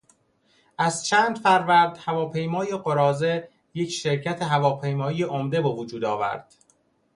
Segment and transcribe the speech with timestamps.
[0.77, 6.53] از چند فروند هواپیمای قراضه یک شرکت هواپیمایی عمده به وجود آورد.